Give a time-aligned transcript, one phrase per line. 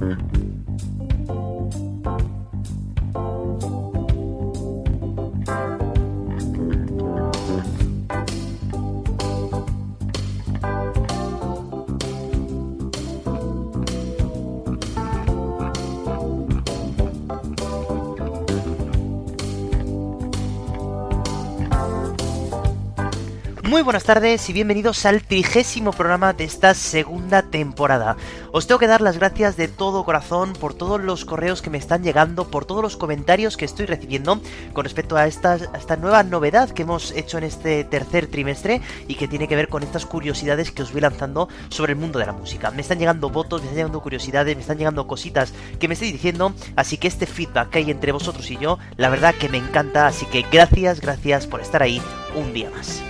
[0.00, 0.37] Mm-hmm.
[23.78, 28.16] Muy buenas tardes y bienvenidos al trigésimo programa de esta segunda temporada.
[28.50, 31.78] Os tengo que dar las gracias de todo corazón por todos los correos que me
[31.78, 34.40] están llegando, por todos los comentarios que estoy recibiendo
[34.72, 35.58] con respecto a esta,
[35.96, 39.84] nueva novedad que hemos hecho en este tercer trimestre y que tiene que ver con
[39.84, 42.72] estas curiosidades que os voy lanzando sobre el mundo de la música.
[42.72, 46.10] Me están llegando votos, me están llegando curiosidades, me están llegando cositas que me estoy
[46.10, 49.58] diciendo, así que este feedback que hay entre vosotros y yo, la verdad que me
[49.58, 52.02] encanta, así que gracias, gracias por estar ahí
[52.34, 53.07] un día más.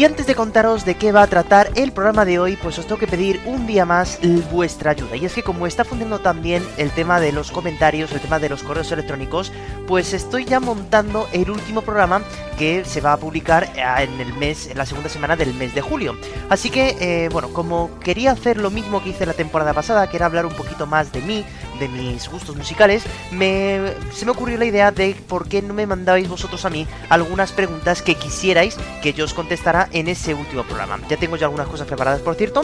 [0.00, 2.86] Y antes de contaros de qué va a tratar el programa de hoy, pues os
[2.86, 4.18] tengo que pedir un día más
[4.50, 5.14] vuestra ayuda.
[5.14, 8.48] Y es que como está funcionando también el tema de los comentarios, el tema de
[8.48, 9.52] los correos electrónicos,
[9.86, 12.22] pues estoy ya montando el último programa
[12.58, 15.74] que se va a publicar eh, en el mes, en la segunda semana del mes
[15.74, 16.16] de julio.
[16.48, 20.16] Así que, eh, bueno, como quería hacer lo mismo que hice la temporada pasada, que
[20.16, 21.44] era hablar un poquito más de mí,
[21.80, 25.86] de mis gustos musicales, me, se me ocurrió la idea de por qué no me
[25.86, 30.62] mandabais vosotros a mí algunas preguntas que quisierais que yo os contestara en ese último
[30.62, 31.00] programa.
[31.08, 32.62] Ya tengo ya algunas cosas preparadas, por cierto,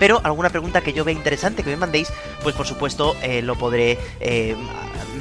[0.00, 2.12] pero alguna pregunta que yo vea interesante que me mandéis,
[2.42, 4.56] pues por supuesto eh, lo podré eh,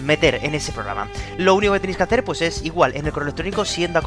[0.03, 1.07] meter en ese programa.
[1.37, 3.99] Lo único que tenéis que hacer pues es igual en el correo electrónico siendo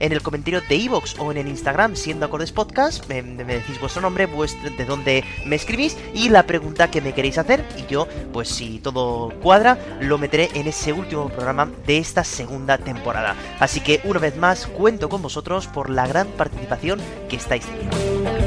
[0.00, 4.00] en el comentario de iVoox o en el Instagram siendo acordes podcast, me, decís vuestro
[4.00, 8.06] nombre, vuestro, de dónde me escribís y la pregunta que me queréis hacer y yo
[8.32, 13.34] pues si todo cuadra lo meteré en ese último programa de esta segunda temporada.
[13.58, 18.37] Así que una vez más cuento con vosotros por la gran participación que estáis teniendo.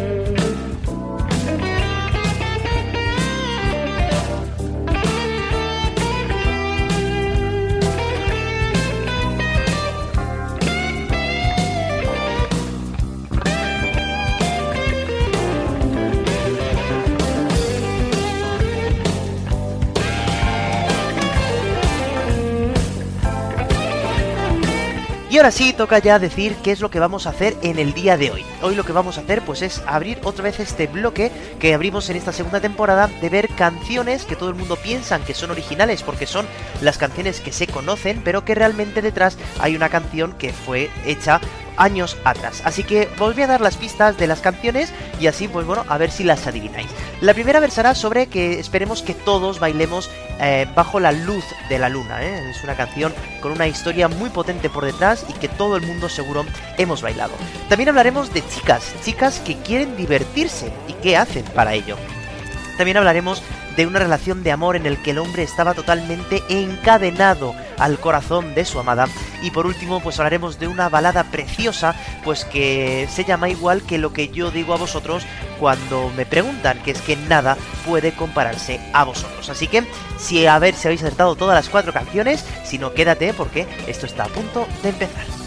[25.42, 28.16] Ahora sí, toca ya decir qué es lo que vamos a hacer en el día
[28.16, 28.46] de hoy.
[28.62, 32.08] Hoy lo que vamos a hacer pues es abrir otra vez este bloque que abrimos
[32.12, 36.04] en esta segunda temporada de ver canciones que todo el mundo piensa que son originales
[36.04, 36.46] porque son
[36.82, 41.42] las canciones que se conocen, pero que realmente detrás hay una canción que fue hecha
[41.82, 42.62] años atrás.
[42.64, 45.84] Así que os voy a dar las pistas de las canciones y así, pues bueno,
[45.88, 46.88] a ver si las adivináis.
[47.22, 50.10] La primera versará sobre que esperemos que todos bailemos
[50.40, 52.24] eh, bajo la luz de la luna.
[52.24, 52.50] ¿eh?
[52.50, 56.08] Es una canción con una historia muy potente por detrás y que todo el mundo
[56.08, 56.46] seguro
[56.78, 57.34] hemos bailado.
[57.68, 61.98] También hablaremos de chicas, chicas que quieren divertirse y qué hacen para ello.
[62.78, 63.42] También hablaremos
[63.76, 68.54] de una relación de amor en el que el hombre estaba totalmente encadenado al corazón
[68.54, 69.08] de su amada.
[69.42, 73.98] Y por último, pues hablaremos de una balada preciosa, pues que se llama igual que
[73.98, 75.26] lo que yo digo a vosotros
[75.60, 79.50] cuando me preguntan, que es que nada puede compararse a vosotros.
[79.50, 79.84] Así que,
[80.18, 84.06] si a ver si habéis acertado todas las cuatro canciones, si no, quédate porque esto
[84.06, 85.41] está a punto de empezar.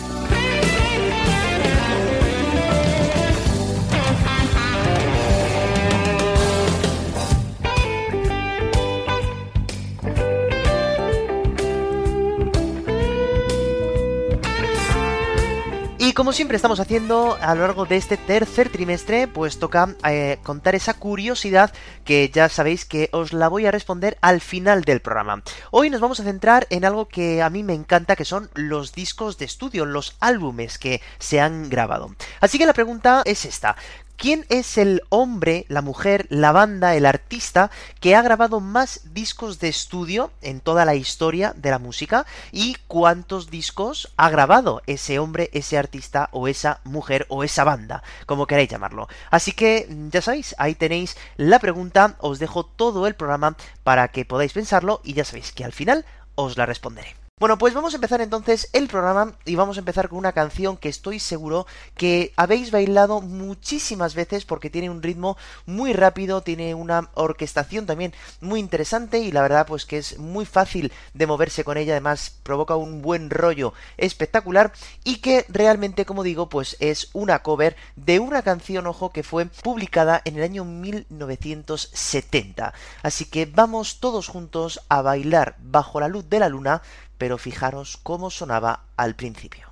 [16.14, 20.76] Como siempre estamos haciendo a lo largo de este tercer trimestre, pues toca eh, contar
[20.76, 21.72] esa curiosidad
[22.04, 25.42] que ya sabéis que os la voy a responder al final del programa.
[25.72, 28.92] Hoy nos vamos a centrar en algo que a mí me encanta, que son los
[28.92, 32.14] discos de estudio, los álbumes que se han grabado.
[32.40, 33.76] Así que la pregunta es esta.
[34.16, 37.70] ¿Quién es el hombre, la mujer, la banda, el artista
[38.00, 42.24] que ha grabado más discos de estudio en toda la historia de la música?
[42.52, 48.02] ¿Y cuántos discos ha grabado ese hombre, ese artista o esa mujer o esa banda,
[48.24, 49.08] como queráis llamarlo?
[49.30, 54.24] Así que ya sabéis, ahí tenéis la pregunta, os dejo todo el programa para que
[54.24, 56.06] podáis pensarlo y ya sabéis que al final
[56.36, 57.23] os la responderé.
[57.40, 60.76] Bueno, pues vamos a empezar entonces el programa y vamos a empezar con una canción
[60.76, 61.66] que estoy seguro
[61.96, 65.36] que habéis bailado muchísimas veces porque tiene un ritmo
[65.66, 70.46] muy rápido, tiene una orquestación también muy interesante y la verdad pues que es muy
[70.46, 74.72] fácil de moverse con ella, además provoca un buen rollo espectacular
[75.02, 79.46] y que realmente como digo pues es una cover de una canción, ojo, que fue
[79.46, 82.74] publicada en el año 1970.
[83.02, 86.80] Así que vamos todos juntos a bailar bajo la luz de la luna
[87.18, 89.68] pero fijaros cómo sonaba al principio.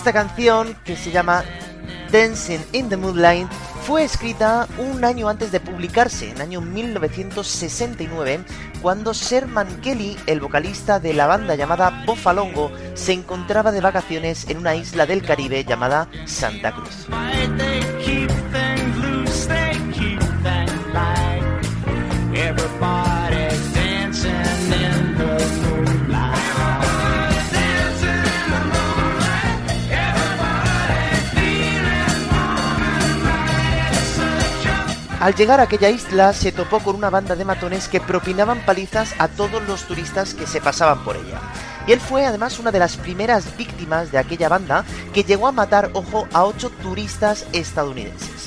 [0.00, 1.44] Esta canción, que se llama
[2.10, 3.46] Dancing in the Moonlight,
[3.82, 8.40] fue escrita un año antes de publicarse, en año 1969,
[8.80, 14.56] cuando Sherman Kelly, el vocalista de la banda llamada Bofalongo, se encontraba de vacaciones en
[14.56, 17.06] una isla del Caribe llamada Santa Cruz.
[35.20, 39.14] Al llegar a aquella isla se topó con una banda de matones que propinaban palizas
[39.18, 41.38] a todos los turistas que se pasaban por ella.
[41.86, 44.82] Y él fue además una de las primeras víctimas de aquella banda
[45.12, 48.39] que llegó a matar, ojo, a ocho turistas estadounidenses.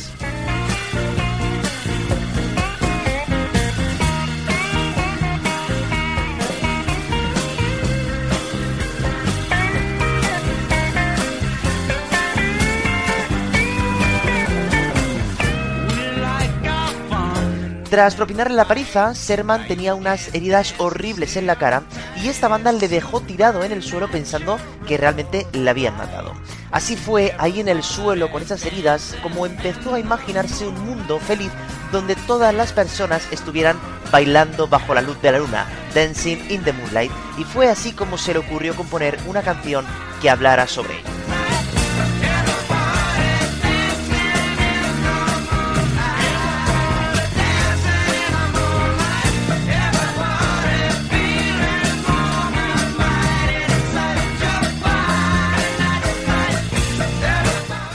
[17.94, 21.84] Tras propinarle la pariza, Sherman tenía unas heridas horribles en la cara
[22.18, 24.57] y esta banda le dejó tirado en el suelo pensando
[24.88, 26.34] que realmente le habían matado.
[26.72, 31.19] Así fue ahí en el suelo con esas heridas como empezó a imaginarse un mundo
[31.19, 31.51] feliz
[31.92, 33.78] donde todas las personas estuvieran
[34.12, 38.18] bailando bajo la luz de la luna, Dancing in the Moonlight, y fue así como
[38.18, 39.86] se le ocurrió componer una canción
[40.19, 41.53] que hablara sobre ello.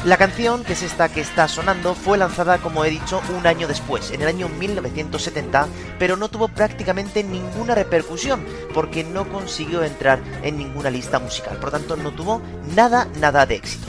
[0.09, 3.69] La canción, que es esta que está sonando, fue lanzada, como he dicho, un año
[3.69, 5.69] después, en el año 1970,
[5.99, 11.59] pero no tuvo prácticamente ninguna repercusión, porque no consiguió entrar en ninguna lista musical.
[11.59, 12.41] Por tanto, no tuvo
[12.75, 13.87] nada, nada de éxito.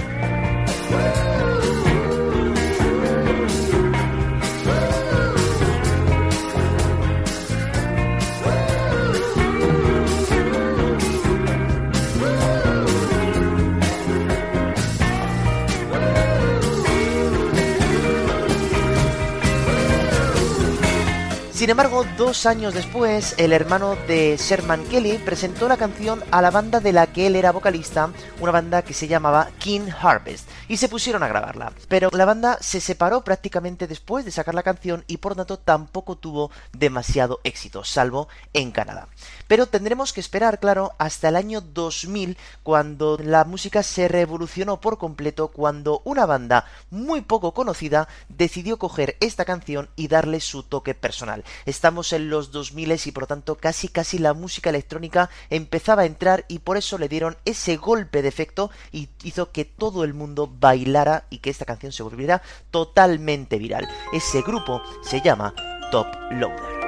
[21.59, 26.51] Sin embargo, dos años después, el hermano de Sherman Kelly presentó la canción a la
[26.51, 30.77] banda de la que él era vocalista, una banda que se llamaba King Harvest, y
[30.77, 31.73] se pusieron a grabarla.
[31.89, 36.15] Pero la banda se separó prácticamente después de sacar la canción y por tanto tampoco
[36.15, 39.09] tuvo demasiado éxito, salvo en Canadá.
[39.49, 44.97] Pero tendremos que esperar, claro, hasta el año 2000, cuando la música se revolucionó por
[44.97, 50.95] completo, cuando una banda muy poco conocida decidió coger esta canción y darle su toque
[50.95, 51.43] personal.
[51.65, 56.45] Estamos en los 2000 y por tanto casi casi la música electrónica empezaba a entrar
[56.47, 60.51] y por eso le dieron ese golpe de efecto y hizo que todo el mundo
[60.59, 62.41] bailara y que esta canción se volviera
[62.71, 63.87] totalmente viral.
[64.13, 65.53] Ese grupo se llama
[65.91, 66.79] Top Loader.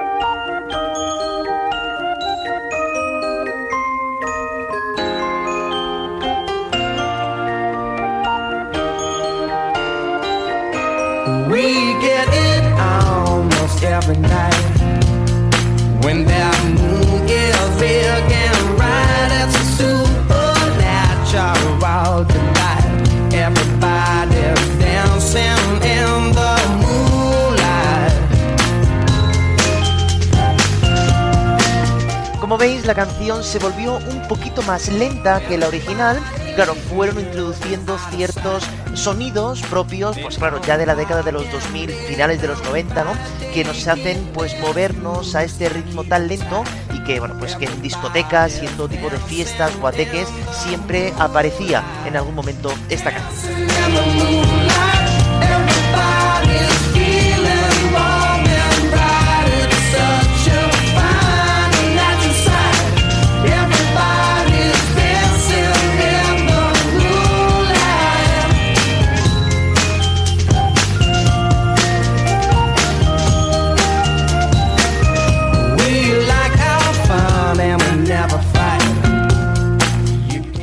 [13.83, 14.53] every night.
[16.03, 17.00] When there are
[32.85, 36.19] la canción se volvió un poquito más lenta que la original.
[36.55, 41.89] Claro, fueron introduciendo ciertos sonidos propios, pues claro, ya de la década de los 2000,
[41.89, 43.11] finales de los 90, ¿no?
[43.53, 47.65] Que nos hacen pues movernos a este ritmo tan lento y que, bueno, pues que
[47.65, 53.11] en discotecas y en todo tipo de fiestas, guateques, siempre aparecía en algún momento esta
[53.11, 54.90] canción.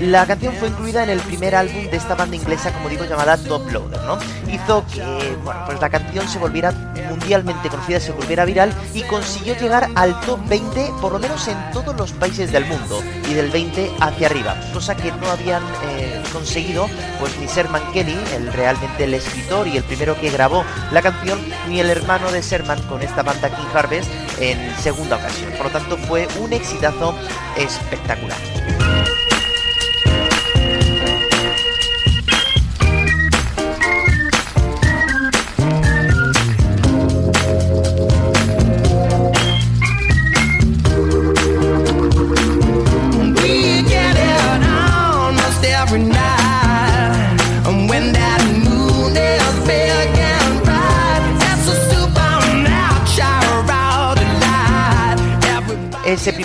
[0.08, 3.36] La canción fue incluida en el primer álbum de esta banda inglesa, como digo, llamada
[3.36, 4.18] Top Loader, ¿no?
[4.50, 6.72] Hizo que, bueno, pues la canción se volviera
[7.10, 11.58] mundialmente conocida, se volviera viral y consiguió llegar al top 20, por lo menos en
[11.74, 16.22] todos los países del mundo, y del 20 hacia arriba, cosa que no habían eh,
[16.32, 16.88] conseguido,
[17.20, 21.38] pues ni Serman Kelly, el realmente el escritor y el primero que grabó la canción,
[21.68, 24.10] ni el hermano de Serman con esta banda King Harvest
[24.40, 25.52] en segunda ocasión.
[25.58, 27.14] Por lo tanto, fue un exitazo
[27.58, 28.38] espectacular.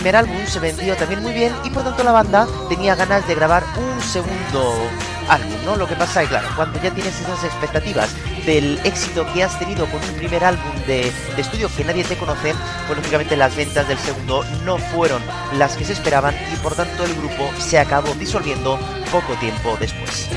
[0.03, 3.35] Primer álbum se vendió también muy bien y por tanto la banda tenía ganas de
[3.35, 4.89] grabar un segundo
[5.29, 5.77] álbum, ¿no?
[5.77, 8.09] Lo que pasa es, claro, cuando ya tienes esas expectativas
[8.45, 12.53] del éxito que has tenido con un primer álbum de, estudio que nadie te conoce,
[12.85, 15.21] pues lógicamente las ventas del segundo no fueron
[15.57, 18.77] las que se esperaban y por tanto el grupo se acabó disolviendo
[19.09, 20.27] poco tiempo después.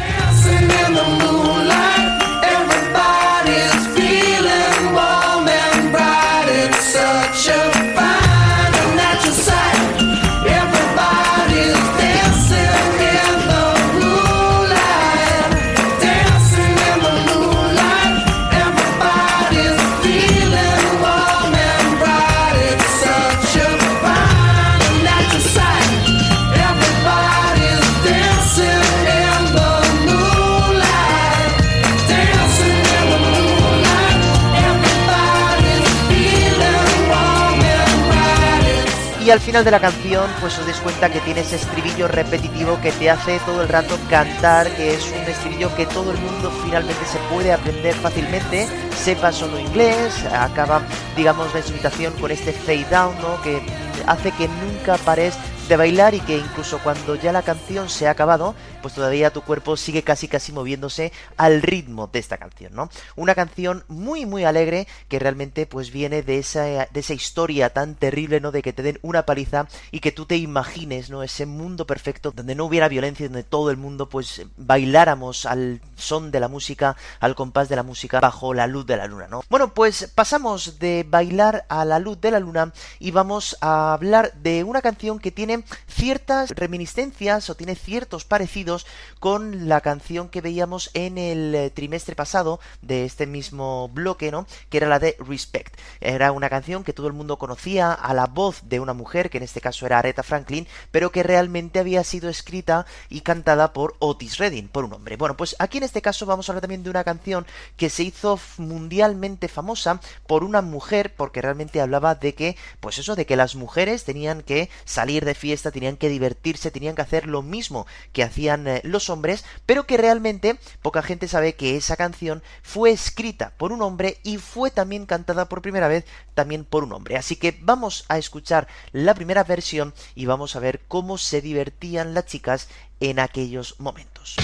[39.37, 42.91] Al final de la canción, pues os dais cuenta que tiene ese estribillo repetitivo que
[42.91, 47.05] te hace todo el rato cantar, que es un estribillo que todo el mundo finalmente
[47.05, 48.67] se puede aprender fácilmente,
[48.97, 50.81] sepa solo inglés, acaba,
[51.15, 53.43] digamos, la instrumentación con este fade down, ¿no?
[53.43, 53.61] Que
[54.07, 55.35] hace que nunca pares
[55.69, 59.43] de bailar y que incluso cuando ya la canción se ha acabado, pues todavía tu
[59.43, 62.89] cuerpo sigue casi casi moviéndose al ritmo de esta canción, ¿no?
[63.17, 67.97] Una canción muy muy alegre que realmente pues viene de esa, de esa historia tan
[67.97, 68.53] terrible, ¿no?
[68.53, 71.25] De que te den una paliza y que tú te imagines, ¿no?
[71.25, 76.31] Ese mundo perfecto donde no hubiera violencia, donde todo el mundo pues bailáramos al son
[76.31, 79.43] de la música, al compás de la música, bajo la luz de la luna, ¿no?
[79.51, 84.33] Bueno, pues pasamos de bailar a la luz de la luna y vamos a hablar
[84.35, 85.56] de una canción que tiene
[85.89, 88.87] ciertas reminiscencias o tiene ciertos parecidos
[89.21, 94.47] con la canción que veíamos en el eh, trimestre pasado de este mismo bloque, ¿no?
[94.71, 95.79] Que era la de Respect.
[96.01, 99.39] Era una canción que todo el mundo conocía a la voz de una mujer, que
[99.39, 103.97] en este caso era Aretha Franklin, pero que realmente había sido escrita y cantada por
[103.99, 105.17] Otis Redding, por un hombre.
[105.17, 107.47] Bueno, pues aquí en este caso vamos a hablar también de una canción
[107.77, 113.15] que se hizo mundialmente famosa por una mujer, porque realmente hablaba de que, pues eso,
[113.15, 115.35] de que las mujeres tenían que salir de
[115.73, 119.97] tenían que divertirse, tenían que hacer lo mismo que hacían eh, los hombres, pero que
[119.97, 125.07] realmente poca gente sabe que esa canción fue escrita por un hombre y fue también
[125.07, 127.17] cantada por primera vez también por un hombre.
[127.17, 132.15] Así que vamos a escuchar la primera versión y vamos a ver cómo se divertían
[132.15, 132.69] las chicas
[133.01, 134.37] en aquellos momentos.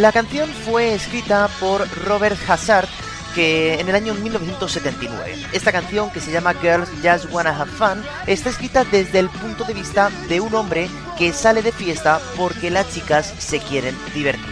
[0.00, 2.88] La canción fue escrita por Robert Hazard
[3.34, 5.36] que en el año 1979.
[5.52, 9.64] Esta canción, que se llama Girls Just Wanna Have Fun, está escrita desde el punto
[9.64, 10.88] de vista de un hombre
[11.18, 14.48] que sale de fiesta porque las chicas se quieren divertir.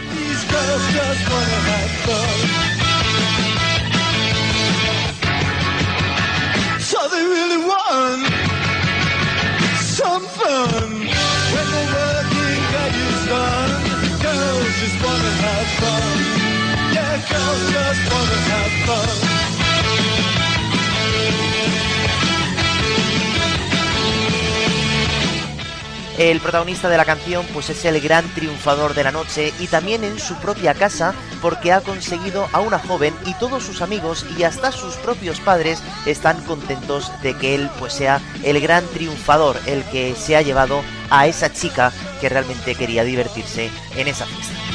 [26.19, 30.03] El protagonista de la canción pues es el gran triunfador de la noche y también
[30.03, 34.43] en su propia casa porque ha conseguido a una joven y todos sus amigos y
[34.43, 39.81] hasta sus propios padres están contentos de que él pues sea el gran triunfador, el
[39.85, 44.68] que se ha llevado a esa chica que realmente quería divertirse en esa fiesta.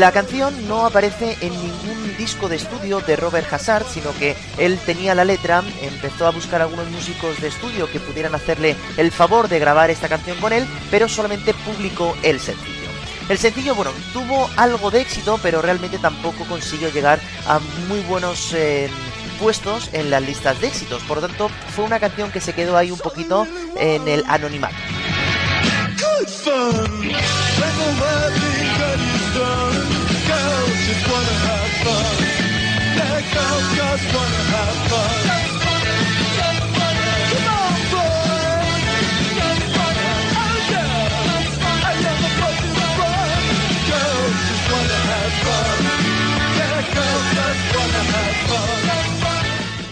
[0.00, 4.78] La canción no aparece en ningún disco de estudio de Robert Hazard, sino que él
[4.86, 9.48] tenía la letra, empezó a buscar algunos músicos de estudio que pudieran hacerle el favor
[9.48, 12.88] de grabar esta canción con él, pero solamente publicó el sencillo.
[13.28, 18.54] El sencillo, bueno, tuvo algo de éxito, pero realmente tampoco consiguió llegar a muy buenos
[18.54, 18.88] eh,
[19.38, 21.02] puestos en las listas de éxitos.
[21.02, 24.76] Por lo tanto, fue una canción que se quedó ahí un poquito en el anonimato.
[26.28, 26.74] fun.
[26.74, 29.76] When the world thinks that is done,
[30.28, 32.14] girls just wanna have fun.
[32.96, 35.39] Yeah, girls just wanna have fun.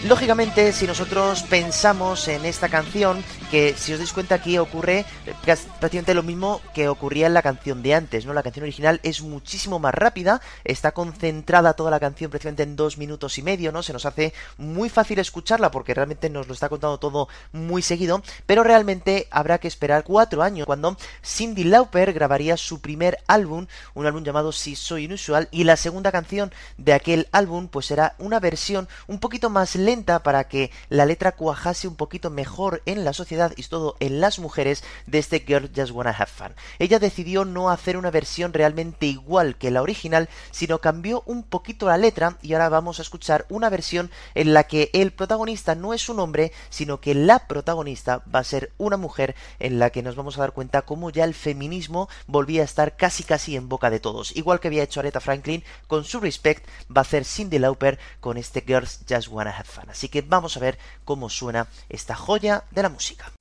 [0.09, 5.05] Lógicamente, si nosotros pensamos en esta canción, que si os dais cuenta aquí ocurre
[5.43, 8.33] prácticamente lo mismo que ocurría en la canción de antes, ¿no?
[8.33, 12.97] La canción original es muchísimo más rápida, está concentrada toda la canción prácticamente en dos
[12.97, 13.83] minutos y medio, ¿no?
[13.83, 18.23] Se nos hace muy fácil escucharla porque realmente nos lo está contando todo muy seguido,
[18.47, 24.07] pero realmente habrá que esperar cuatro años cuando Cindy Lauper grabaría su primer álbum, un
[24.07, 28.39] álbum llamado Si Soy Inusual, y la segunda canción de aquel álbum pues era una
[28.39, 33.13] versión un poquito más lenta para que la letra cuajase un poquito mejor en la
[33.13, 36.55] sociedad y todo en las mujeres de este Girl Just Wanna Have Fun.
[36.79, 41.87] Ella decidió no hacer una versión realmente igual que la original, sino cambió un poquito
[41.87, 45.93] la letra y ahora vamos a escuchar una versión en la que el protagonista no
[45.93, 50.01] es un hombre, sino que la protagonista va a ser una mujer en la que
[50.01, 53.69] nos vamos a dar cuenta cómo ya el feminismo volvía a estar casi casi en
[53.69, 54.35] boca de todos.
[54.35, 58.37] Igual que había hecho Aretha Franklin con su Respect, va a hacer Cindy Lauper con
[58.37, 59.88] este Girls Just Wanna Have Fun.
[59.89, 63.31] Así que vamos a ver cómo suena esta joya de la música.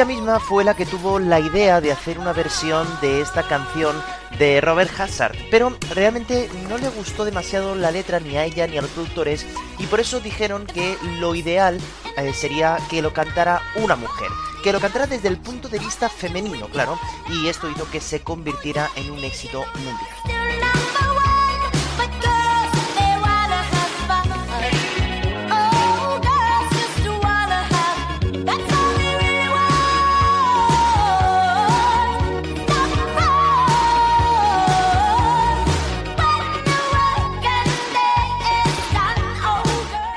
[0.00, 3.94] Ella misma fue la que tuvo la idea de hacer una versión de esta canción
[4.38, 8.78] de Robert Hazard, pero realmente no le gustó demasiado la letra ni a ella ni
[8.78, 9.44] a los productores
[9.78, 11.78] y por eso dijeron que lo ideal
[12.16, 14.30] eh, sería que lo cantara una mujer,
[14.64, 18.22] que lo cantara desde el punto de vista femenino, claro, y esto hizo que se
[18.22, 20.89] convirtiera en un éxito mundial.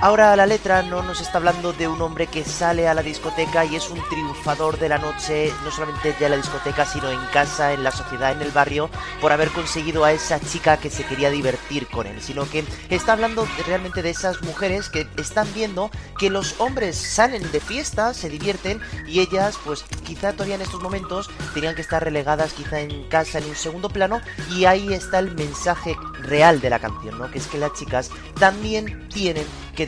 [0.03, 3.63] Ahora la letra no nos está hablando de un hombre que sale a la discoteca
[3.63, 7.25] y es un triunfador de la noche, no solamente ya en la discoteca, sino en
[7.27, 8.89] casa, en la sociedad, en el barrio,
[9.21, 13.13] por haber conseguido a esa chica que se quería divertir con él, sino que está
[13.13, 15.89] hablando realmente de esas mujeres que están viendo
[16.19, 20.81] que los hombres salen de fiesta, se divierten y ellas, pues quizá todavía en estos
[20.81, 24.19] momentos tenían que estar relegadas quizá en casa en un segundo plano
[24.51, 27.31] y ahí está el mensaje real de la canción, ¿no?
[27.31, 29.85] Que es que las chicas también tienen que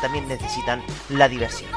[0.00, 1.70] también necesitan la diversión.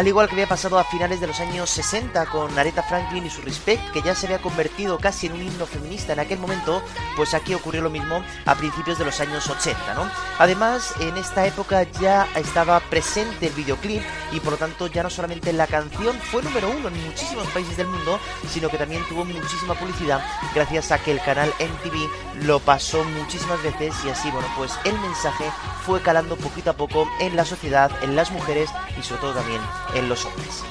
[0.00, 3.28] Al igual que había pasado a finales de los años 60 con Aretha Franklin y
[3.28, 6.82] su Respect, que ya se había convertido casi en un himno feminista en aquel momento,
[7.16, 10.10] pues aquí ocurrió lo mismo a principios de los años 80, ¿no?
[10.38, 14.00] Además, en esta época ya estaba presente el videoclip
[14.32, 17.76] y por lo tanto ya no solamente la canción fue número uno en muchísimos países
[17.76, 22.58] del mundo, sino que también tuvo muchísima publicidad gracias a que el canal MTV lo
[22.58, 25.44] pasó muchísimas veces y así, bueno, pues el mensaje
[25.84, 29.60] fue calando poquito a poco en la sociedad, en las mujeres y sobre todo también
[29.94, 30.62] en los hombres.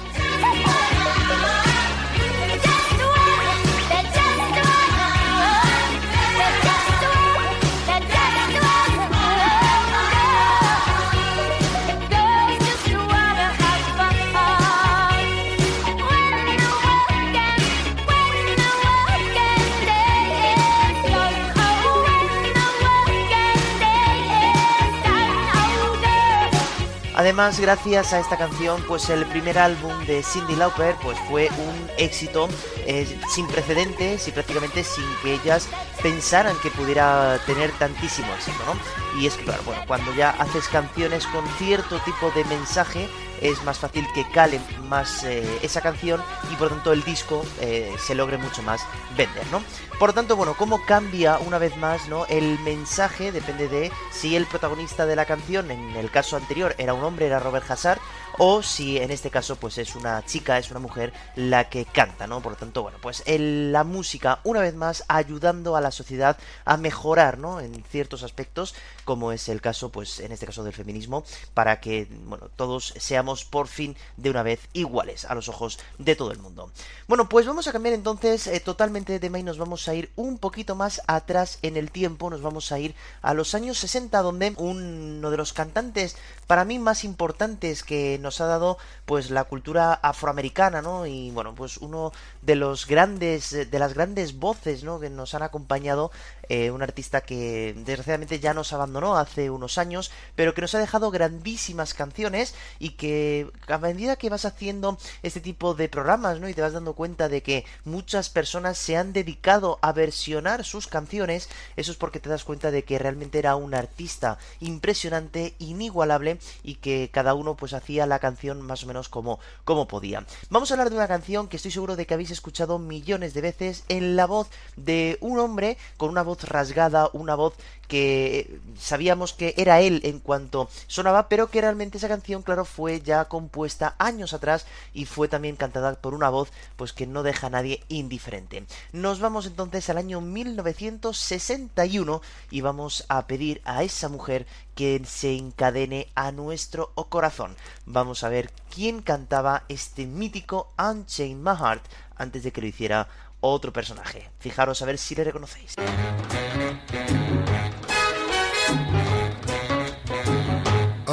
[27.30, 31.88] Además, gracias a esta canción, pues el primer álbum de Cindy Lauper pues fue un
[32.00, 32.50] éxito
[32.88, 35.68] eh, sin precedentes y prácticamente sin que ellas
[36.02, 39.22] pensaran que pudiera tener tantísimo éxito, ¿no?
[39.22, 43.08] Y es que, claro, bueno, cuando ya haces canciones con cierto tipo de mensaje,
[43.42, 47.46] es más fácil que cale más eh, esa canción y por lo tanto el disco
[47.62, 48.82] eh, se logre mucho más
[49.16, 49.62] vender, ¿no?
[49.98, 52.26] Por lo tanto, bueno, cómo cambia una vez más, ¿no?
[52.28, 56.94] El mensaje depende de si el protagonista de la canción, en el caso anterior, era
[56.94, 58.00] un hombre, era Robert Hazard,
[58.38, 62.26] o si en este caso pues es una chica, es una mujer la que canta,
[62.26, 62.42] ¿no?
[62.42, 66.78] Por lo tanto, bueno, pues la música una vez más ayudando a la sociedad a
[66.78, 67.60] mejorar, ¿no?
[67.60, 68.76] En ciertos aspectos,
[69.10, 71.24] como es el caso pues en este caso del feminismo,
[71.56, 76.16] para que, bueno, todos seamos por fin de una vez iguales a los ojos de
[76.16, 76.70] todo el mundo.
[77.08, 80.12] Bueno, pues vamos a cambiar entonces eh, totalmente de tema y nos vamos a ir
[80.16, 82.94] un poquito más atrás en el tiempo, nos vamos a ir
[83.24, 88.42] a los años 60 donde uno de los cantantes para mí más importantes que nos
[88.42, 91.08] ha dado pues la cultura afroamericana, ¿no?
[91.08, 92.12] Y bueno, pues uno
[92.44, 95.00] de los grandes, de las grandes voces, ¿no?
[95.00, 96.12] Que nos han acompañado,
[96.48, 100.80] eh, un artista que desgraciadamente ya nos abandonó hace unos años, pero que nos ha
[100.80, 106.50] dejado grandísimas canciones y que a medida que vas haciendo este tipo de programas, ¿no?
[106.50, 110.88] Y te vas dando cuenta de que muchas personas se han dedicado a versionar sus
[110.88, 116.40] canciones, eso es porque te das cuenta de que realmente era un artista impresionante, inigualable
[116.64, 120.26] y que cada uno pues hacía la canción más o menos como, como podía.
[120.50, 123.42] Vamos a hablar de una canción que estoy seguro de que habéis escuchado millones de
[123.42, 127.54] veces en la voz de un hombre con una voz rasgada, una voz
[127.88, 133.02] que sabíamos que era él en cuanto sonaba, pero que realmente esa canción, claro, fue
[133.02, 137.48] ya compuesta años atrás y fue también cantada por una voz pues que no deja
[137.48, 138.66] a nadie indiferente.
[138.92, 145.36] Nos vamos entonces al año 1961 y vamos a pedir a esa mujer que se
[145.36, 147.56] encadene a nuestro corazón.
[147.86, 151.84] Vamos a ver quién cantaba este mítico Unchained My Heart
[152.16, 153.08] antes de que lo hiciera
[153.42, 154.30] otro personaje.
[154.40, 155.76] Fijaros a ver si le reconocéis.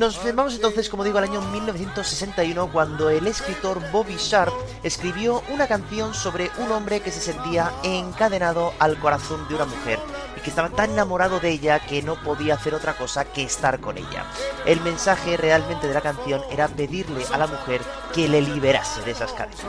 [0.00, 4.50] Nos vamos entonces, como digo, al año 1961 cuando el escritor Bobby Sharp
[4.82, 9.98] escribió una canción sobre un hombre que se sentía encadenado al corazón de una mujer
[10.38, 13.78] y que estaba tan enamorado de ella que no podía hacer otra cosa que estar
[13.78, 14.24] con ella.
[14.64, 17.82] El mensaje realmente de la canción era pedirle a la mujer
[18.14, 19.60] que le liberase de esas cadenas.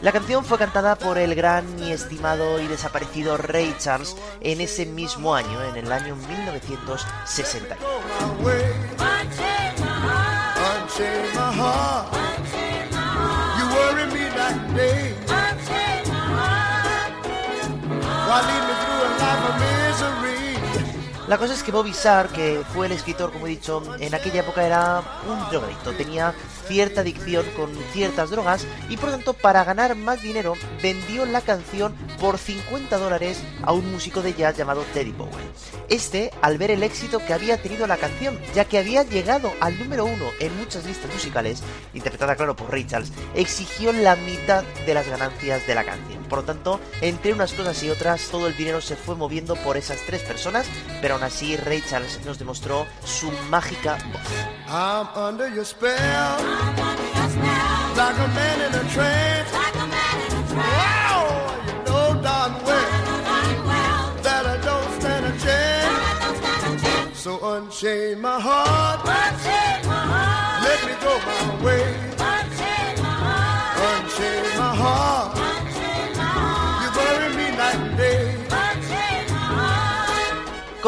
[0.00, 4.86] La canción fue cantada por el gran y estimado y desaparecido Ray Charles en ese
[4.86, 7.76] mismo año, en el año 1960.
[21.28, 24.40] La cosa es que Bobby Sarr, que fue el escritor, como he dicho, en aquella
[24.40, 26.32] época era un drogadicto, tenía
[26.66, 31.42] cierta adicción con ciertas drogas y por lo tanto para ganar más dinero vendió la
[31.42, 35.34] canción por 50 dólares a un músico de jazz llamado Teddy Bowen.
[35.88, 39.78] Este al ver el éxito que había tenido la canción, ya que había llegado al
[39.78, 41.62] número uno en muchas listas musicales,
[41.92, 46.22] interpretada claro por Ray Charles, exigió la mitad de las ganancias de la canción.
[46.24, 49.76] Por lo tanto, entre unas cosas y otras, todo el dinero se fue moviendo por
[49.76, 50.66] esas tres personas,
[51.00, 54.22] pero aún así Ray Charles nos demostró su mágica voz.
[54.68, 57.96] I'm under your spell, I'm under your spell.
[57.96, 59.52] Like a man in a trance.
[59.52, 60.78] Like a man in a trance.
[60.78, 61.26] Wow,
[61.66, 62.90] you know darn well,
[63.66, 67.18] well that I don't stand a chance.
[67.18, 70.62] So unchain my heart, unchain my heart.
[70.62, 71.84] Let me go my way,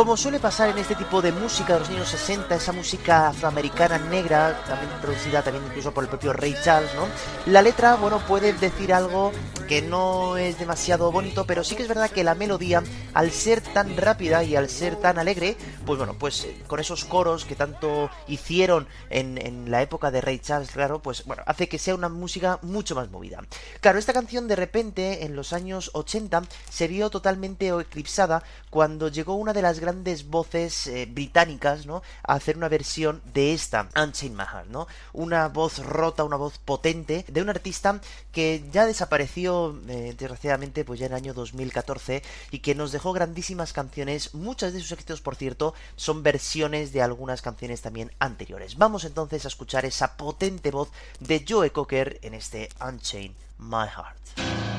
[0.00, 3.98] Como suele pasar en este tipo de música de los años 60, esa música afroamericana
[3.98, 7.06] negra, también producida también incluso por el propio Ray Charles, ¿no?
[7.52, 9.30] La letra, bueno, puede decir algo
[9.68, 12.82] que no es demasiado bonito, pero sí que es verdad que la melodía,
[13.12, 17.04] al ser tan rápida y al ser tan alegre, pues bueno, pues eh, con esos
[17.04, 21.68] coros que tanto hicieron en, en la época de Ray Charles, claro, pues bueno, hace
[21.68, 23.44] que sea una música mucho más movida.
[23.82, 29.34] Claro, esta canción de repente, en los años 80, se vio totalmente eclipsada cuando llegó
[29.34, 29.89] una de las grandes
[30.28, 32.02] voces eh, británicas, ¿no?
[32.22, 34.86] A hacer una versión de esta, Unchained My Heart, ¿no?
[35.12, 38.00] Una voz rota, una voz potente de un artista
[38.32, 43.12] que ya desapareció, eh, desgraciadamente, pues ya en el año 2014 y que nos dejó
[43.12, 44.34] grandísimas canciones.
[44.34, 48.76] Muchas de sus éxitos, por cierto, son versiones de algunas canciones también anteriores.
[48.76, 54.70] Vamos entonces a escuchar esa potente voz de Joe Cocker en este Unchained My Heart.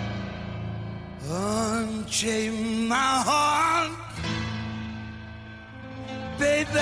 [1.30, 4.11] Unchain my heart,
[6.38, 6.80] baby.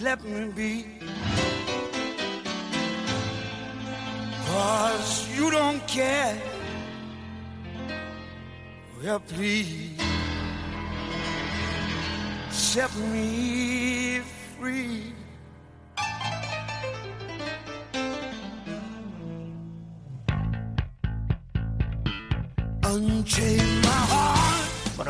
[0.00, 0.86] Let me be.
[4.46, 6.36] Cause you don't care.
[9.02, 9.98] Well, please
[12.50, 14.20] set me
[14.58, 15.14] free.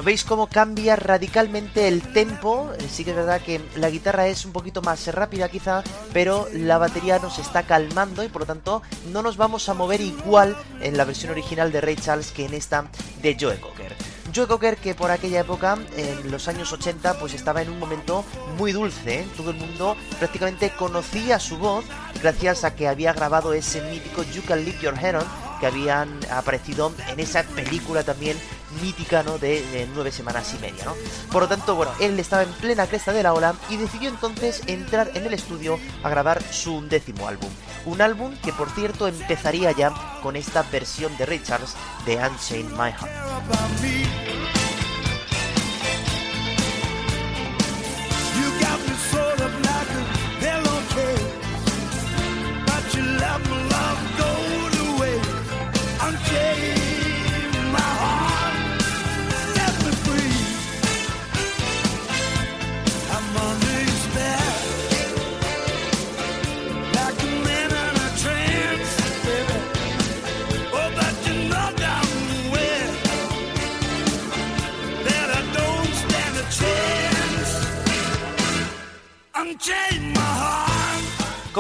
[0.03, 2.71] Veis cómo cambia radicalmente el tempo.
[2.79, 5.83] Eh, sí que es verdad que la guitarra es un poquito más rápida quizá,
[6.13, 8.83] pero la batería nos está calmando y por lo tanto
[9.13, 12.55] no nos vamos a mover igual en la versión original de Ray Charles que en
[12.55, 12.87] esta
[13.23, 13.95] de Joe Cocker.
[14.35, 18.25] Joe Cocker que por aquella época, en los años 80, pues estaba en un momento
[18.57, 19.21] muy dulce.
[19.21, 19.27] ¿eh?
[19.37, 21.85] Todo el mundo prácticamente conocía su voz
[22.23, 26.19] gracias a que había grabado ese mítico You Can Leave Your Head On que habían
[26.31, 28.37] aparecido en esa película también
[28.81, 29.39] mítica, ¿no?
[29.39, 30.95] De, nueve semanas y media, ¿no?
[31.31, 34.63] Por lo tanto, bueno, él estaba en plena cresta de la ola y decidió entonces
[34.67, 37.51] entrar en el estudio a grabar su undécimo álbum.
[37.87, 42.93] Un álbum que, por cierto, empezaría ya con esta versión de Richards de Unchained My
[42.93, 44.60] Heart.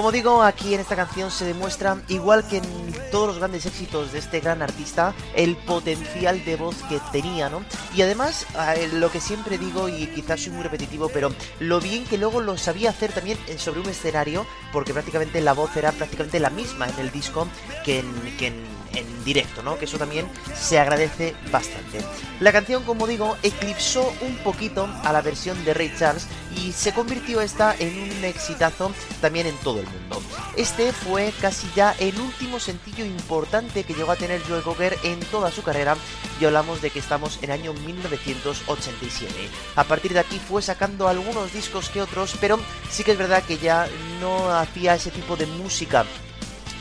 [0.01, 2.65] Como digo, aquí en esta canción se demuestra, igual que en
[3.11, 7.63] todos los grandes éxitos de este gran artista, el potencial de voz que tenía, ¿no?
[7.95, 8.47] Y además,
[8.95, 12.57] lo que siempre digo, y quizás soy muy repetitivo, pero lo bien que luego lo
[12.57, 16.99] sabía hacer también sobre un escenario, porque prácticamente la voz era prácticamente la misma en
[16.99, 17.47] el disco
[17.85, 19.79] que en, que en en directo, ¿no?
[19.79, 22.01] Que eso también se agradece bastante.
[22.41, 26.27] La canción, como digo, eclipsó un poquito a la versión de Ray Charles
[26.57, 30.23] y se convirtió esta en un exitazo también en todo el mundo.
[30.57, 35.21] Este fue casi ya el último sencillo importante que llegó a tener Joe Cocker en
[35.21, 35.97] toda su carrera
[36.41, 39.33] y hablamos de que estamos en año 1987.
[39.77, 42.59] A partir de aquí fue sacando algunos discos que otros, pero
[42.91, 43.87] sí que es verdad que ya
[44.21, 46.05] no hacía ese tipo de música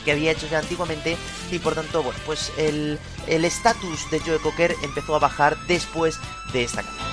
[0.04, 1.16] que había hecho ya antiguamente
[1.50, 6.18] y por tanto, bueno, pues el estatus de Joe Cocker empezó a bajar después
[6.52, 7.10] de esta canción.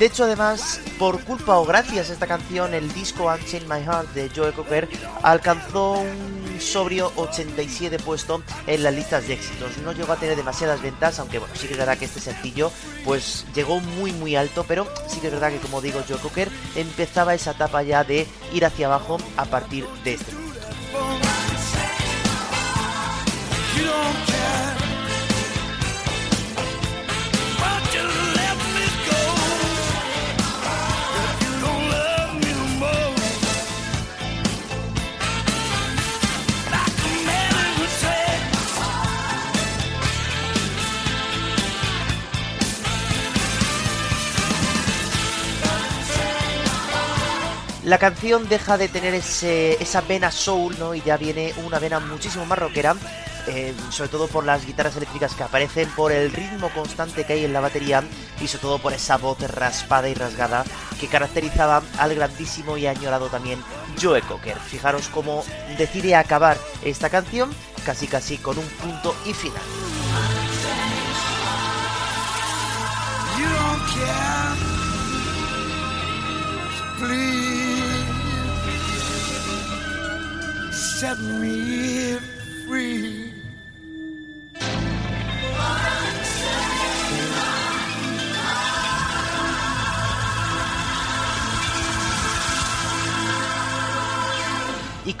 [0.00, 4.14] De hecho, además, por culpa o gracias a esta canción, el disco Unchained My Heart
[4.14, 4.88] de Joe Cocker
[5.22, 9.76] alcanzó un sobrio 87 puesto en las listas de éxitos.
[9.84, 12.72] No llegó a tener demasiadas ventas, aunque bueno, sí que es verdad que este sencillo
[13.04, 16.48] pues llegó muy muy alto, pero sí que es verdad que como digo Joe Cocker
[16.76, 20.60] empezaba esa etapa ya de ir hacia abajo a partir de este momento.
[47.90, 50.94] La canción deja de tener ese, esa vena soul, ¿no?
[50.94, 52.94] Y ya viene una vena muchísimo más rockera,
[53.48, 57.44] eh, sobre todo por las guitarras eléctricas que aparecen, por el ritmo constante que hay
[57.44, 58.04] en la batería
[58.40, 60.62] y sobre todo por esa voz raspada y rasgada
[61.00, 63.60] que caracterizaba al grandísimo y añorado también
[64.00, 64.56] Joe Cocker.
[64.60, 65.42] Fijaros cómo
[65.76, 67.50] decide acabar esta canción
[67.84, 69.62] casi casi con un punto y final.
[81.00, 82.18] Set me
[82.66, 83.32] free.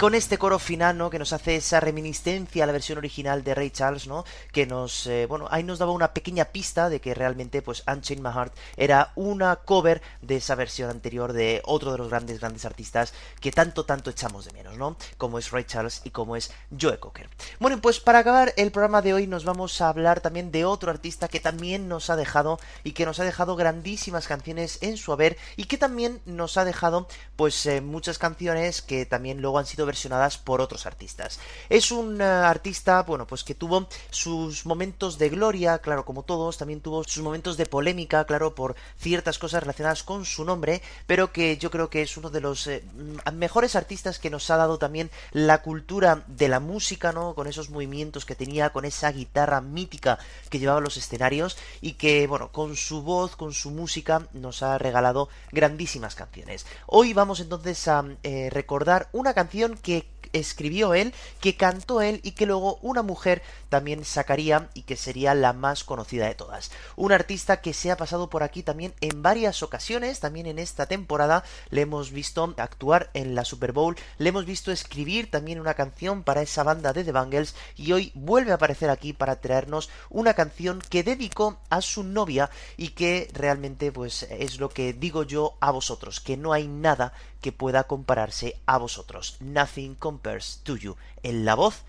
[0.00, 1.10] Con este coro final, ¿no?
[1.10, 4.24] Que nos hace esa reminiscencia a la versión original de Ray Charles, ¿no?
[4.50, 8.24] Que nos, eh, bueno, ahí nos daba una pequeña pista de que realmente, pues, Unchained
[8.24, 12.64] My Heart era una cover de esa versión anterior de otro de los grandes, grandes
[12.64, 14.96] artistas que tanto, tanto echamos de menos, ¿no?
[15.18, 17.28] Como es Ray Charles y como es Joe Cocker.
[17.58, 20.90] Bueno, pues para acabar el programa de hoy nos vamos a hablar también de otro
[20.90, 25.12] artista que también nos ha dejado y que nos ha dejado grandísimas canciones en su
[25.12, 29.66] haber y que también nos ha dejado, pues, eh, muchas canciones que también luego han
[29.66, 31.40] sido versionadas por otros artistas.
[31.68, 36.58] Es un eh, artista, bueno, pues que tuvo sus momentos de gloria, claro, como todos,
[36.58, 41.32] también tuvo sus momentos de polémica, claro, por ciertas cosas relacionadas con su nombre, pero
[41.32, 42.84] que yo creo que es uno de los eh,
[43.32, 47.34] mejores artistas que nos ha dado también la cultura de la música, ¿no?
[47.34, 50.18] Con esos movimientos que tenía, con esa guitarra mítica
[50.50, 54.78] que llevaba los escenarios y que, bueno, con su voz, con su música, nos ha
[54.78, 56.66] regalado grandísimas canciones.
[56.86, 62.32] Hoy vamos entonces a eh, recordar una canción que escribió él, que cantó él y
[62.32, 66.70] que luego una mujer también sacaría y que sería la más conocida de todas.
[66.96, 70.86] Un artista que se ha pasado por aquí también en varias ocasiones, también en esta
[70.86, 75.74] temporada le hemos visto actuar en la Super Bowl, le hemos visto escribir también una
[75.74, 79.90] canción para esa banda de The Bangles y hoy vuelve a aparecer aquí para traernos
[80.08, 85.22] una canción que dedicó a su novia y que realmente pues es lo que digo
[85.22, 89.36] yo a vosotros, que no hay nada que pueda compararse a vosotros.
[89.40, 90.96] Nothing compares to you.
[91.22, 91.82] En la voz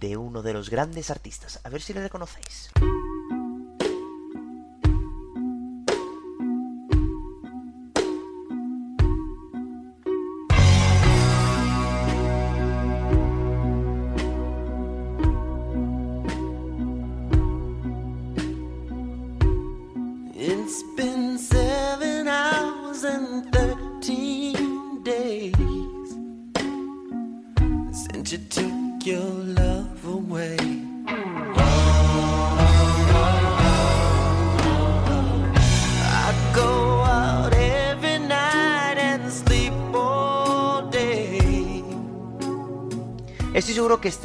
[0.00, 1.60] de uno de los grandes artistas.
[1.64, 2.70] A ver si le reconocéis.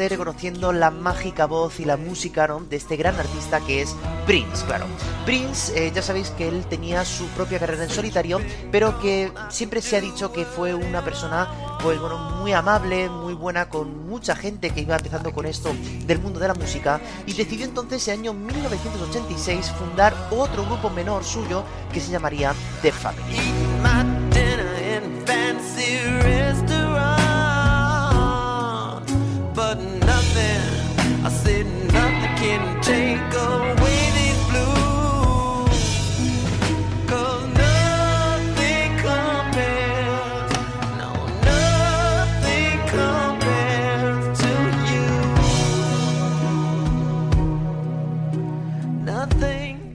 [0.09, 4.85] Reconociendo la mágica voz y la música de este gran artista que es Prince, claro.
[5.25, 8.39] Prince, eh, ya sabéis que él tenía su propia carrera en solitario,
[8.71, 11.47] pero que siempre se ha dicho que fue una persona,
[11.81, 15.73] pues bueno, muy amable, muy buena con mucha gente que iba empezando con esto
[16.05, 20.89] del mundo de la música y decidió entonces en el año 1986 fundar otro grupo
[20.89, 24.16] menor suyo que se llamaría The Family.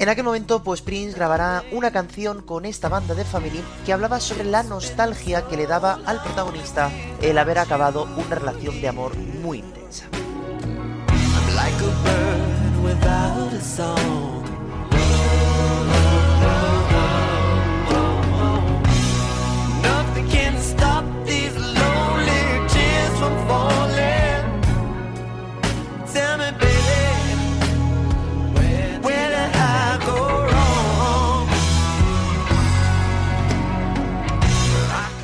[0.03, 4.19] En aquel momento, pues Prince grabará una canción con esta banda de Family que hablaba
[4.19, 6.91] sobre la nostalgia que le daba al protagonista
[7.21, 10.07] el haber acabado una relación de amor muy intensa.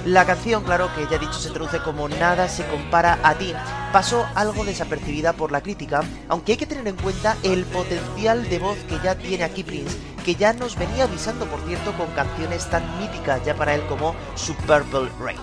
[0.08, 3.52] La canción, claro, que ya he dicho se traduce como Nada se compara a ti,
[3.92, 6.00] pasó algo desapercibida por la crítica,
[6.30, 9.94] aunque hay que tener en cuenta el potencial de voz que ya tiene aquí Prince,
[10.24, 14.14] que ya nos venía avisando, por cierto, con canciones tan míticas ya para él como
[14.34, 15.36] su Purple Rain.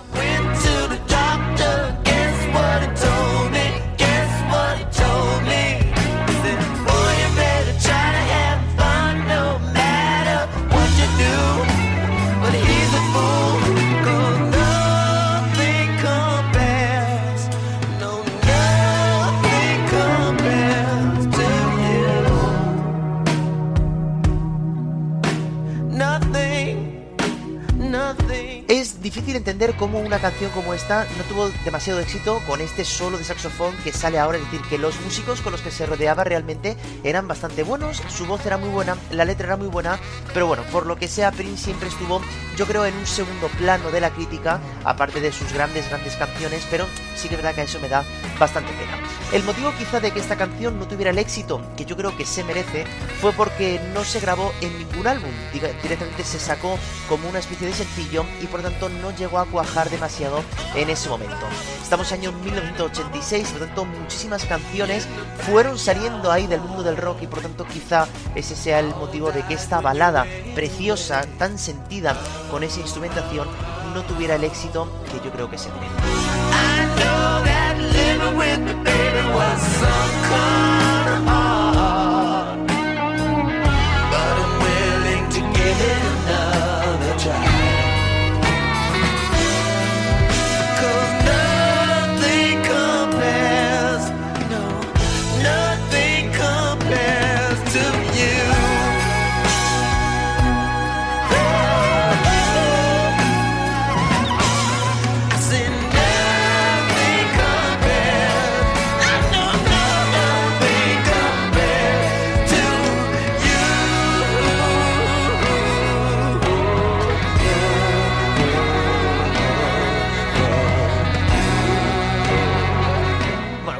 [29.05, 33.23] Difícil entender cómo una canción como esta no tuvo demasiado éxito con este solo de
[33.23, 36.75] saxofón que sale ahora, es decir, que los músicos con los que se rodeaba realmente
[37.03, 39.99] eran bastante buenos, su voz era muy buena, la letra era muy buena,
[40.33, 42.19] pero bueno, por lo que sea, Prince siempre estuvo,
[42.57, 46.65] yo creo, en un segundo plano de la crítica, aparte de sus grandes, grandes canciones,
[46.71, 48.03] pero sí que es verdad que eso me da
[48.39, 48.97] bastante pena.
[49.31, 52.25] El motivo quizá de que esta canción no tuviera el éxito que yo creo que
[52.25, 52.85] se merece
[53.19, 56.77] fue porque no se grabó en ningún álbum, directamente se sacó
[57.09, 60.41] como una especie de sencillo y por tanto no llegó a cuajar demasiado
[60.75, 61.45] en ese momento.
[61.81, 65.07] Estamos en año 1986, por lo tanto muchísimas canciones
[65.49, 69.31] fueron saliendo ahí del mundo del rock y por tanto quizá ese sea el motivo
[69.31, 72.15] de que esta balada preciosa, tan sentida
[72.51, 73.47] con esa instrumentación,
[73.93, 76.54] no tuviera el éxito que yo creo que se merece.
[77.01, 80.74] know that living with me, baby, was some kind.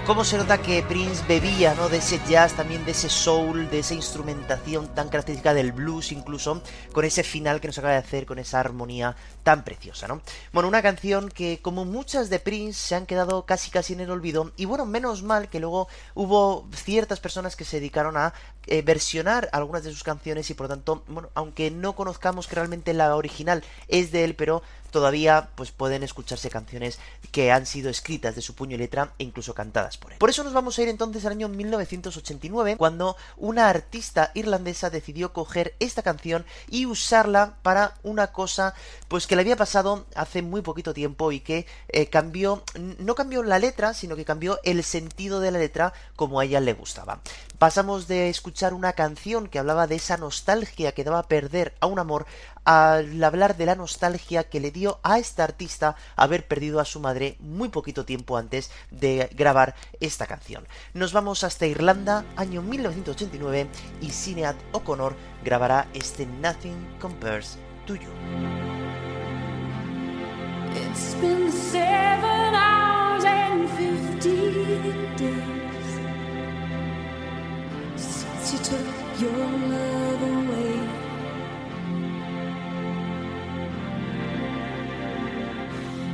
[0.06, 1.89] Cómo se nota que Prince bebía, ¿no?
[1.89, 6.62] De ese jazz, también de ese soul, de esa instrumentación tan característica del blues incluso,
[6.91, 10.22] con ese final que nos acaba de hacer, con esa armonía tan preciosa, ¿no?
[10.53, 14.12] Bueno, una canción que como muchas de Prince se han quedado casi casi en el
[14.12, 18.34] olvido, y bueno, menos mal que luego hubo ciertas personas que se dedicaron a
[18.68, 22.56] eh, versionar algunas de sus canciones y por lo tanto, bueno, aunque no conozcamos que
[22.56, 24.62] realmente la original es de él, pero
[24.96, 27.00] todavía pues pueden escucharse canciones
[27.34, 30.20] que han sido escritas de su puño y letra e incluso cantadas por él.
[30.20, 35.34] Por eso nos vamos a ir entonces al año 1989 cuando una artista irlandesa decidió
[35.34, 38.74] coger esta canción y usarla para una cosa
[39.10, 43.43] pues que le había pasado hace muy poquito tiempo y que eh, cambió no cambió
[43.43, 47.20] la letra sino que cambió el sentido de la letra como a ella le gustaba.
[47.60, 51.88] Pasamos de escuchar una canción que hablaba de esa nostalgia que daba a perder a
[51.88, 52.26] un amor
[52.66, 56.99] al hablar de la nostalgia que le dio a esta artista haber perdido a su
[56.99, 60.68] madre muy poquito tiempo antes de grabar esta canción.
[60.93, 63.68] Nos vamos hasta Irlanda, año 1989,
[64.01, 68.09] y Sinead O'Connor grabará este Nothing Compares to You.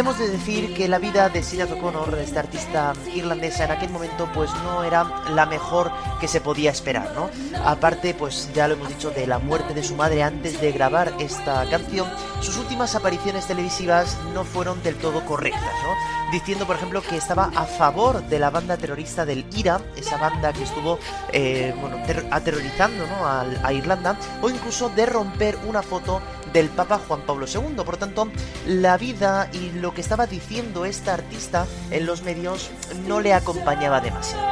[0.00, 4.30] Hemos de decir que la vida de Sinead O'Connor, esta artista irlandesa, en aquel momento
[4.32, 7.28] pues no era la mejor que se podía esperar, ¿no?
[7.66, 11.12] Aparte, pues ya lo hemos dicho, de la muerte de su madre antes de grabar
[11.18, 12.08] esta canción,
[12.40, 16.19] sus últimas apariciones televisivas no fueron del todo correctas, ¿no?
[16.32, 20.52] Diciendo, por ejemplo, que estaba a favor de la banda terrorista del IRA, esa banda
[20.52, 20.98] que estuvo,
[21.32, 21.98] eh, bueno,
[22.30, 23.26] aterrorizando, ¿no?
[23.26, 26.20] A, a Irlanda, o incluso de romper una foto
[26.52, 27.82] del Papa Juan Pablo II.
[27.84, 28.28] Por tanto,
[28.66, 32.70] la vida y lo que estaba diciendo esta artista en los medios
[33.06, 34.50] no le acompañaba demasiado.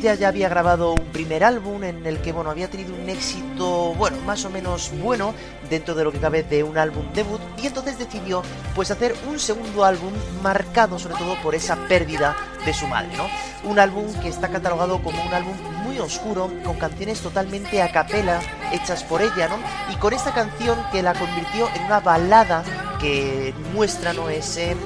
[0.00, 4.16] Ya había grabado un primer álbum en el que, bueno, había tenido un éxito, bueno,
[4.24, 5.34] más o menos bueno
[5.68, 8.42] dentro de lo que cabe de un álbum debut y entonces decidió
[8.74, 10.10] pues hacer un segundo álbum
[10.42, 12.34] marcado sobre todo por esa pérdida
[12.64, 13.26] de su madre, ¿no?
[13.70, 18.40] Un álbum que está catalogado como un álbum muy oscuro, con canciones totalmente a capela
[18.72, 19.58] hechas por ella, ¿no?
[19.92, 22.64] Y con esta canción que la convirtió en una balada
[22.98, 24.30] que muestra, ¿no?
[24.30, 24.76] Ese...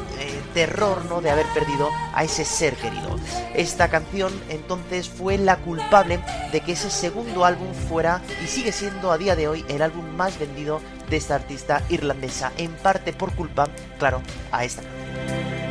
[0.55, 1.21] Terror ¿no?
[1.21, 3.17] de haber perdido a ese ser querido.
[3.55, 6.21] Esta canción entonces fue la culpable
[6.53, 10.07] de que ese segundo álbum fuera y sigue siendo a día de hoy el álbum
[10.17, 10.81] más vendido
[11.11, 15.64] de esta artista irlandesa, en parte por culpa, claro, a esta canción.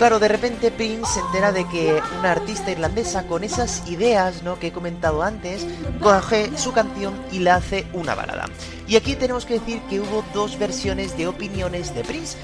[0.00, 4.58] Claro, de repente Prince se entera de que una artista irlandesa con esas ideas ¿no?
[4.58, 5.66] que he comentado antes
[6.00, 8.46] coge su canción y la hace una balada.
[8.88, 12.38] Y aquí tenemos que decir que hubo dos versiones de opiniones de Prince,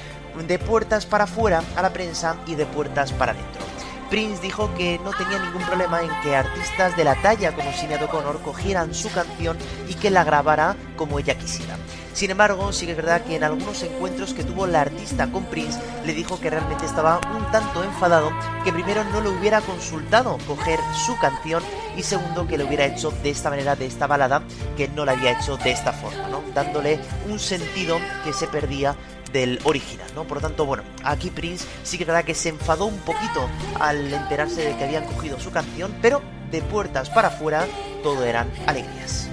[0.46, 3.62] de puertas para afuera a la prensa y de puertas para adentro.
[4.10, 8.02] Prince dijo que no tenía ningún problema en que artistas de la talla como Sinead
[8.02, 9.56] O'Connor cogieran su canción
[9.88, 11.78] y que la grabara como ella quisiera.
[12.16, 15.44] Sin embargo, sí que es verdad que en algunos encuentros que tuvo la artista con
[15.44, 18.32] Prince le dijo que realmente estaba un tanto enfadado,
[18.64, 21.62] que primero no le hubiera consultado coger su canción
[21.94, 24.42] y segundo que le hubiera hecho de esta manera, de esta balada,
[24.78, 26.42] que no la había hecho de esta forma, ¿no?
[26.54, 28.96] Dándole un sentido que se perdía
[29.30, 30.24] del original, ¿no?
[30.24, 33.46] Por lo tanto, bueno, aquí Prince sí que es verdad que se enfadó un poquito
[33.78, 37.66] al enterarse de que habían cogido su canción, pero de puertas para afuera
[38.02, 39.28] todo eran alegrías.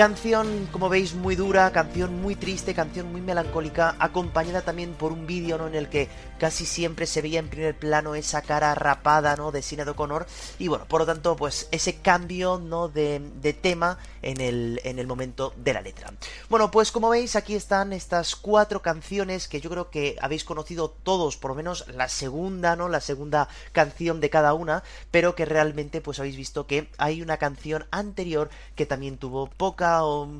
[0.00, 5.26] Canción, como veis, muy dura, canción muy triste, canción muy melancólica, acompañada también por un
[5.26, 5.66] vídeo ¿no?
[5.66, 9.52] en el que casi siempre se veía en primer plano esa cara rapada ¿no?
[9.52, 10.24] de Sinead O'Connor.
[10.58, 12.88] Y bueno, por lo tanto, pues ese cambio ¿no?
[12.88, 16.14] de, de tema en el, en el momento de la letra.
[16.48, 20.88] Bueno, pues como veis, aquí están estas cuatro canciones que yo creo que habéis conocido
[20.88, 22.88] todos, por lo menos la segunda, ¿no?
[22.88, 27.36] La segunda canción de cada una, pero que realmente pues habéis visto que hay una
[27.36, 29.89] canción anterior que también tuvo poca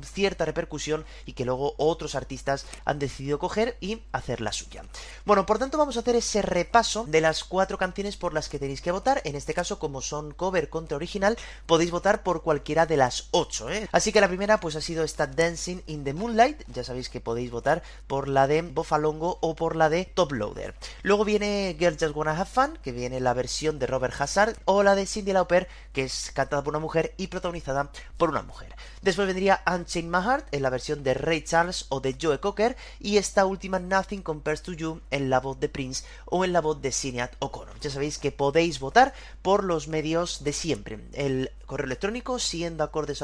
[0.03, 4.83] cierta repercusión y que luego otros artistas han decidido coger y hacer la suya.
[5.25, 8.59] Bueno, por tanto vamos a hacer ese repaso de las cuatro canciones por las que
[8.59, 9.21] tenéis que votar.
[9.25, 13.69] En este caso, como son cover contra original, podéis votar por cualquiera de las ocho.
[13.69, 13.87] ¿eh?
[13.91, 16.63] Así que la primera pues ha sido esta Dancing in the Moonlight.
[16.73, 20.75] Ya sabéis que podéis votar por la de Bofalongo o por la de Top Loader.
[21.03, 24.83] Luego viene Girls Just Wanna Have Fun, que viene la versión de Robert Hazard, o
[24.83, 28.75] la de Cindy Lauper, que es cantada por una mujer y protagonizada por una mujer.
[29.01, 33.17] Después vendría My Heart en la versión de Ray Charles o de Joe Cocker y
[33.17, 36.81] esta última Nothing Compares to You en la voz de Prince o en la voz
[36.81, 37.79] de Sinead O'Connor.
[37.79, 40.99] Ya sabéis que podéis votar por los medios de siempre.
[41.13, 43.23] El correo electrónico siendo acordes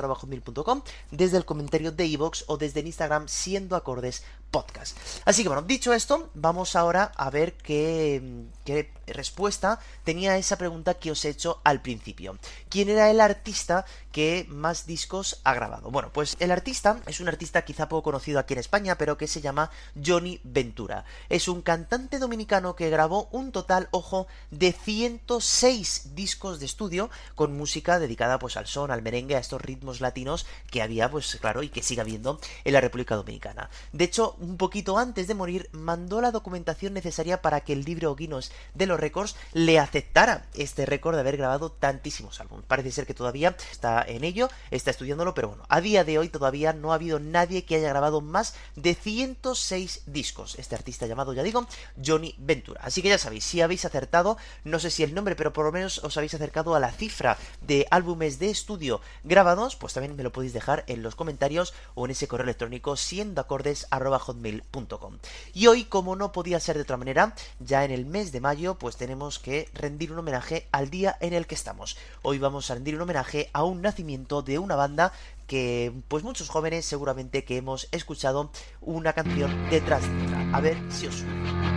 [1.11, 4.97] desde el comentario de iVoox o desde el Instagram siendo acordes podcast.
[5.25, 10.95] Así que bueno, dicho esto, vamos ahora a ver qué, qué, respuesta tenía esa pregunta
[10.95, 12.37] que os he hecho al principio.
[12.69, 15.89] ¿Quién era el artista que más discos ha grabado?
[15.91, 19.27] Bueno, pues el artista es un artista quizá poco conocido aquí en España, pero que
[19.27, 19.71] se llama
[20.05, 21.05] Johnny Ventura.
[21.29, 27.55] Es un cantante dominicano que grabó un total, ojo, de 106 discos de estudio con
[27.55, 31.63] música dedicada pues al son, al merengue, a estos ritmos latinos que había, pues claro,
[31.63, 33.69] y que sigue habiendo en la República Dominicana.
[33.93, 38.15] De hecho, un poquito antes de morir, mandó la documentación necesaria para que el libro
[38.15, 42.65] Guinness de los récords le aceptara este récord de haber grabado tantísimos álbumes.
[42.67, 46.29] Parece ser que todavía está en ello, está estudiándolo, pero bueno, a día de hoy
[46.29, 50.55] todavía no ha habido nadie que haya grabado más de 106 discos.
[50.57, 51.67] Este artista llamado, ya digo,
[52.03, 52.81] Johnny Ventura.
[52.83, 55.71] Así que ya sabéis, si habéis acertado, no sé si el nombre, pero por lo
[55.71, 60.23] menos os habéis acercado a la cifra de álbumes de estudio grabados, pues también me
[60.23, 63.87] lo podéis dejar en los comentarios o en ese correo electrónico siendo acordes
[64.27, 65.17] hotmail.com.
[65.53, 68.75] Y hoy, como no podía ser de otra manera, ya en el mes de mayo,
[68.75, 71.97] pues tenemos que rendir un homenaje al día en el que estamos.
[72.21, 75.13] Hoy vamos a rendir un homenaje a un nacimiento de una banda
[75.47, 78.51] que pues muchos jóvenes seguramente que hemos escuchado
[78.81, 80.49] una canción detrás de otra.
[80.53, 81.76] A ver si os suena.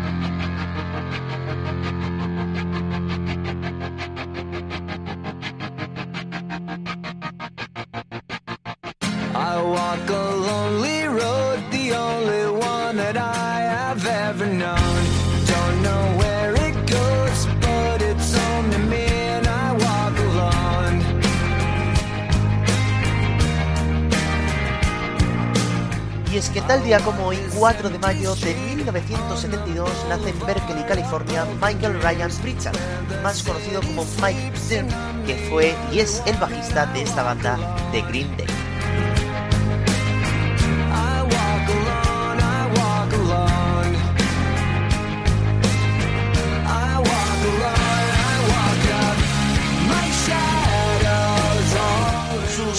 [26.52, 32.00] Que tal día como hoy, 4 de mayo de 1972, nace en Berkeley, California, Michael
[32.02, 32.76] Ryan Pritchard,
[33.22, 34.92] más conocido como Mike Dirnt,
[35.26, 37.56] que fue y es el bajista de esta banda
[37.92, 38.69] de Green Day.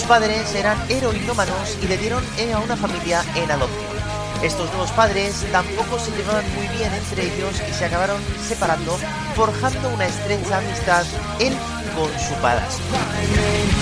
[0.00, 2.24] Padres eran heroinómanos y le dieron
[2.54, 3.92] a una familia en adopción.
[4.42, 8.96] Estos nuevos padres tampoco se llevaban muy bien entre ellos y se acabaron separando,
[9.36, 11.04] forjando una estrecha amistad
[11.38, 11.54] él
[11.94, 13.81] con su padrastro.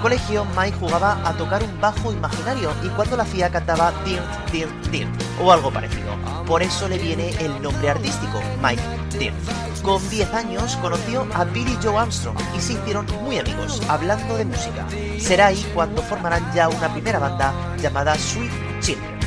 [0.00, 4.50] El colegio, Mike jugaba a tocar un bajo imaginario y cuando lo hacía cantaba Dirt,
[4.50, 5.10] Dirt, Dirt
[5.42, 6.16] o algo parecido.
[6.46, 8.82] Por eso le viene el nombre artístico, Mike
[9.18, 9.34] Dirt.
[9.82, 14.46] Con 10 años conoció a Billy Joe Armstrong y se hicieron muy amigos, hablando de
[14.46, 14.86] música.
[15.18, 19.20] Será ahí cuando formarán ya una primera banda llamada Sweet Children.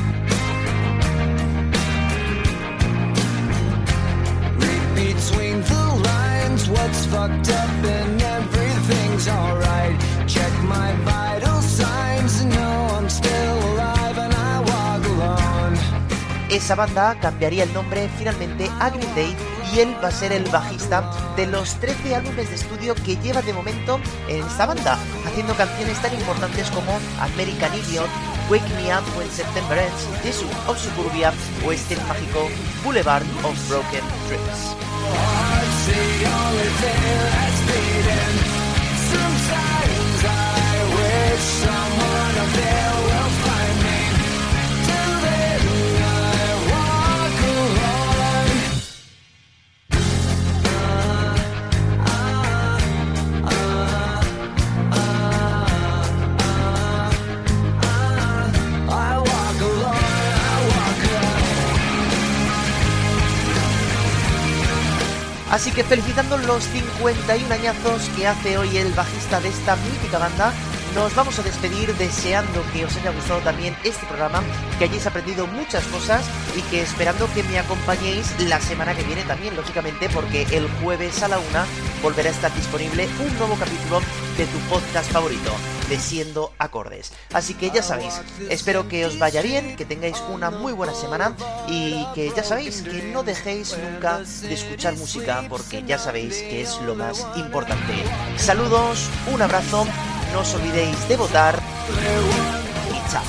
[16.54, 19.36] Esa banda cambiaría el nombre finalmente a Green Day
[19.74, 23.42] y él va a ser el bajista de los 13 álbumes de estudio que lleva
[23.42, 28.08] de momento en esta banda, haciendo canciones tan importantes como American Idiot,
[28.52, 31.34] Wake Me Up When September Ends, Jesus of Suburbia
[31.66, 32.48] o este mágico
[32.84, 34.76] Boulevard of Broken Dreams.
[65.54, 70.52] Así que felicitando los 51 añazos que hace hoy el bajista de esta mítica banda,
[70.96, 74.44] nos vamos a despedir deseando que os haya gustado también este programa,
[74.78, 76.24] que hayáis aprendido muchas cosas
[76.56, 81.24] y que esperando que me acompañéis la semana que viene también, lógicamente, porque el jueves
[81.24, 81.66] a la una
[82.02, 84.02] volverá a estar disponible un nuevo capítulo
[84.38, 85.52] de tu podcast favorito
[85.90, 87.12] de Siendo Acordes.
[87.34, 91.36] Así que ya sabéis, espero que os vaya bien, que tengáis una muy buena semana
[91.68, 96.62] y que ya sabéis que no dejéis nunca de escuchar música porque ya sabéis que
[96.62, 97.94] es lo más importante.
[98.38, 99.86] Saludos, un abrazo,
[100.34, 101.56] no os olvidéis de votar
[102.92, 103.22] y.